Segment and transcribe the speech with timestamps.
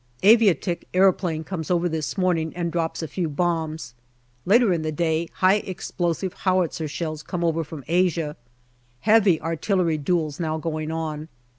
[0.23, 3.93] Aviatik aeroplane comes over this morning and drops a few bombs.
[4.47, 8.35] Later in the day high explosive howitzer shells come over from Asia.
[9.01, 11.29] Heavy artillery duels now going on.